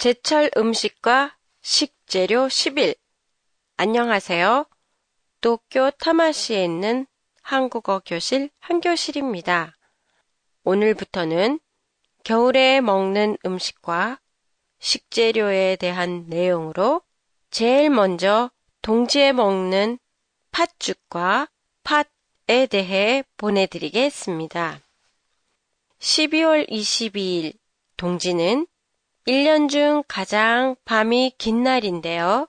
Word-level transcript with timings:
제철 0.00 0.50
음식과 0.56 1.36
식재료 1.60 2.46
10일. 2.46 2.96
안녕하세요. 3.76 4.64
도쿄 5.42 5.90
타마시에 5.90 6.64
있는 6.64 7.06
한국어 7.42 8.00
교실 8.06 8.48
한교실입니다. 8.60 9.76
오늘부터는 10.64 11.60
겨울에 12.24 12.80
먹는 12.80 13.36
음식과 13.44 14.18
식재료에 14.78 15.76
대한 15.76 16.24
내용으로 16.28 17.02
제일 17.50 17.90
먼저 17.90 18.50
동지에 18.80 19.34
먹는 19.34 19.98
팥죽과 20.50 21.46
팥에 21.82 22.64
대해 22.70 23.22
보내드리겠습니다. 23.36 24.80
12월 25.98 26.70
22일 26.70 27.52
동지는 27.98 28.66
1년 29.30 29.68
중 29.68 30.02
가장 30.08 30.74
밤이 30.84 31.34
긴 31.38 31.62
날인데요. 31.62 32.48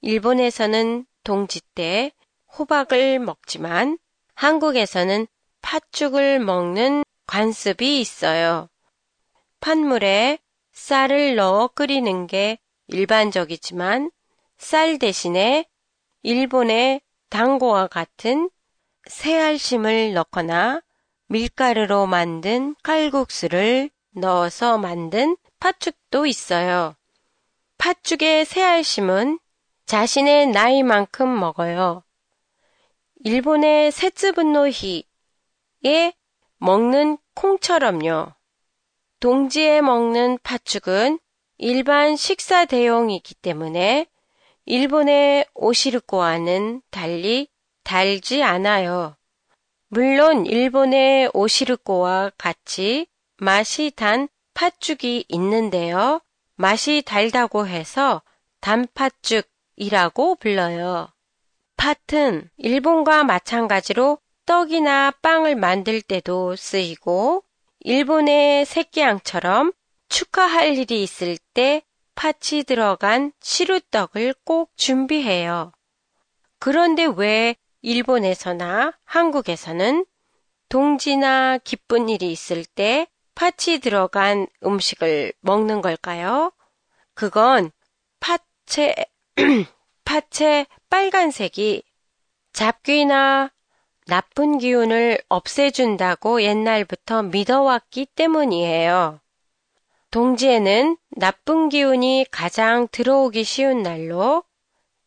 일본에서는 0.00 1.04
동지 1.24 1.60
때 1.74 2.10
호박을 2.56 3.18
먹지만 3.18 3.98
한국에서는 4.34 5.26
팥죽을 5.60 6.38
먹는 6.38 7.04
관습이 7.26 8.00
있어요. 8.00 8.70
팥물에 9.60 10.38
쌀을 10.72 11.36
넣어 11.36 11.68
끓이는 11.68 12.26
게 12.26 12.56
일반적이지만 12.86 14.10
쌀 14.56 14.98
대신에 14.98 15.66
일본의 16.22 17.02
당고와 17.28 17.88
같은 17.88 18.48
새알심을 19.06 20.14
넣거나 20.14 20.80
밀가루로 21.26 22.06
만든 22.06 22.74
칼국수를 22.82 23.90
넣어서 24.14 24.78
만든 24.78 25.36
팥죽도 25.60 26.26
있어요. 26.26 26.94
팥죽의 27.78 28.44
새알심은 28.44 29.38
자신의 29.86 30.48
나이만큼 30.48 31.38
먹어요. 31.38 32.02
일본의 33.24 33.92
세츠분노히에 33.92 35.02
먹는 36.58 37.18
콩처럼요. 37.34 38.32
동지에 39.20 39.80
먹는 39.80 40.38
팥죽은 40.42 41.18
일반 41.58 42.16
식사 42.16 42.64
대용이기 42.64 43.34
때문에 43.36 44.06
일본의 44.66 45.46
오시르코와는 45.54 46.82
달리 46.90 47.48
달지 47.82 48.42
않아요. 48.42 49.16
물론 49.88 50.44
일본의 50.44 51.30
오시르코와 51.32 52.32
같이 52.36 53.06
맛이 53.38 53.92
단 53.94 54.28
팥죽이 54.56 55.26
있는데요. 55.28 56.22
맛이 56.54 57.02
달다고 57.04 57.66
해서 57.66 58.22
단팥죽이라고 58.60 60.36
불러요. 60.36 61.08
팥은 61.76 62.48
일본과 62.56 63.22
마찬가지로 63.22 64.18
떡이나 64.46 65.10
빵을 65.20 65.56
만들 65.56 66.00
때도 66.00 66.56
쓰이고 66.56 67.44
일본의 67.80 68.64
새끼양처럼 68.64 69.72
축하할 70.08 70.78
일이 70.78 71.02
있을 71.02 71.36
때 71.52 71.82
팥이 72.14 72.64
들어간 72.66 73.32
시루떡을 73.40 74.36
꼭 74.44 74.70
준비해요. 74.76 75.72
그런데 76.58 77.04
왜 77.04 77.56
일본에서나 77.82 78.94
한국에서는 79.04 80.06
동지나 80.70 81.58
기쁜 81.58 82.08
일이 82.08 82.32
있을 82.32 82.64
때 82.64 83.06
팥이 83.36 83.78
들어간 83.80 84.46
음식을 84.64 85.34
먹는 85.40 85.82
걸까요? 85.82 86.52
그건 87.14 87.70
팥의, 88.18 88.94
팥의 90.04 90.66
빨간색이 90.88 91.82
잡귀나 92.52 93.52
나쁜 94.06 94.56
기운을 94.56 95.18
없애준다고 95.28 96.42
옛날부터 96.42 97.24
믿어왔기 97.24 98.06
때문이에요. 98.14 99.20
동지에는 100.10 100.96
나쁜 101.10 101.68
기운이 101.68 102.26
가장 102.30 102.88
들어오기 102.90 103.44
쉬운 103.44 103.82
날로 103.82 104.44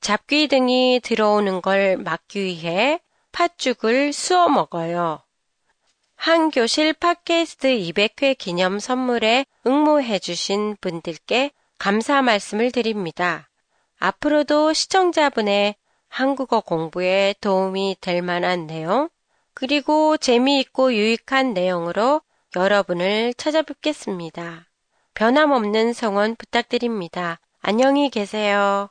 잡귀 0.00 0.48
등이 0.48 1.00
들어오는 1.04 1.60
걸 1.60 1.98
막기 1.98 2.42
위해 2.42 3.00
팥죽을 3.32 4.14
수어 4.14 4.48
먹어요. 4.48 5.22
한 6.24 6.50
교실 6.50 6.94
팟캐스트 6.94 7.68
200회 7.68 8.38
기념 8.38 8.78
선물에 8.78 9.44
응모해주신 9.66 10.78
분들께 10.80 11.50
감사 11.78 12.22
말씀을 12.22 12.72
드립니다. 12.72 13.50
앞으로도 13.98 14.72
시청자분의 14.72 15.74
한국어 16.08 16.60
공부에 16.60 17.34
도움이 17.42 17.98
될 18.00 18.22
만한 18.22 18.66
내용, 18.66 19.10
그리고 19.52 20.16
재미있고 20.16 20.94
유익한 20.94 21.52
내용으로 21.52 22.22
여러분을 22.56 23.34
찾아뵙겠습니다. 23.34 24.66
변함없는 25.12 25.92
성원 25.92 26.36
부탁드립니다. 26.36 27.38
안녕히 27.60 28.08
계세요. 28.08 28.88